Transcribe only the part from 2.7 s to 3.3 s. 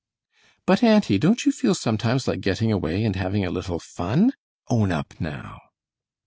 away and